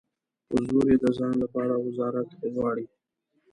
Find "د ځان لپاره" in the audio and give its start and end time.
1.03-1.73